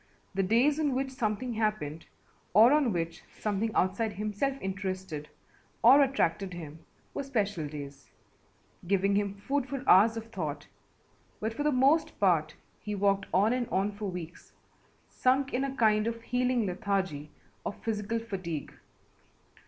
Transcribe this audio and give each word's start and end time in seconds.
The 0.33 0.41
days 0.41 0.79
on 0.79 0.95
which 0.95 1.11
something 1.11 1.53
happened 1.53 2.07
or 2.55 2.73
on 2.73 2.91
which 2.91 3.21
something 3.39 3.69
outside 3.75 4.13
himself 4.13 4.57
interested 4.59 5.29
or 5.83 6.01
attracted 6.01 6.55
him 6.55 6.79
were 7.13 7.21
special 7.21 7.67
days, 7.67 8.09
giving 8.87 9.15
him 9.15 9.35
food 9.35 9.67
for 9.69 9.87
hours 9.87 10.17
of 10.17 10.31
thought, 10.31 10.65
but 11.39 11.53
for 11.53 11.61
the 11.61 11.71
most 11.71 12.19
part 12.19 12.55
he 12.79 12.95
walked 12.95 13.27
on 13.31 13.53
and 13.53 13.67
on 13.69 13.91
for 13.91 14.05
weeks, 14.09 14.53
sunk 15.07 15.53
in 15.53 15.63
a 15.63 15.75
kind 15.75 16.07
of 16.07 16.23
healing 16.23 16.65
lethargy 16.65 17.29
of 17.63 17.77
physical 17.83 18.17
fatigue. 18.17 18.73